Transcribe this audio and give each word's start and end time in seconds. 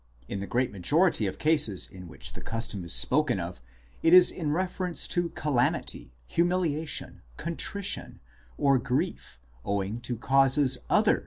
In 0.27 0.39
the 0.39 0.47
great 0.47 0.71
majority 0.71 1.27
of 1.27 1.37
cases 1.37 1.87
in 1.87 2.07
which 2.07 2.33
the 2.33 2.41
custom 2.41 2.83
is 2.83 2.91
spoken 2.91 3.39
of 3.39 3.61
it 4.01 4.15
is 4.15 4.31
in 4.31 4.51
reference 4.51 5.07
to 5.09 5.29
calamity, 5.29 6.11
humiliation, 6.25 7.21
contrition, 7.37 8.19
or 8.57 8.79
grief 8.79 9.39
owing 9.63 9.99
to 10.01 10.17
causes 10.17 10.79
other 10.89 11.11
than 11.11 11.17
1 11.17 11.19
Op. 11.19 11.19